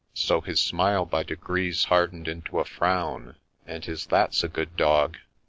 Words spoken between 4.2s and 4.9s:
's a good